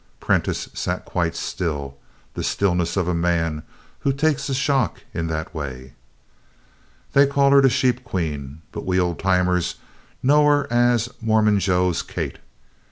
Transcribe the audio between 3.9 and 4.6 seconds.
who takes a